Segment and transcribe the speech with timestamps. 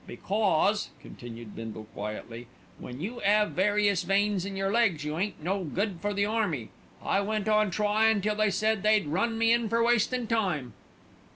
[0.07, 2.47] "Because," continued Bindle quietly,
[2.79, 6.69] "when you 'ave 'various' veins in your legs you ain't no good for the army.
[7.03, 10.73] I went on tryin' till they said they'd run me in for wastin' time."